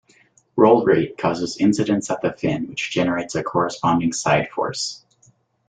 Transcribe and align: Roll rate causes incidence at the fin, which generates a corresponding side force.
Roll 0.55 0.83
rate 0.83 1.15
causes 1.19 1.57
incidence 1.59 2.09
at 2.09 2.23
the 2.23 2.33
fin, 2.33 2.67
which 2.67 2.89
generates 2.89 3.35
a 3.35 3.43
corresponding 3.43 4.11
side 4.13 4.49
force. 4.49 5.05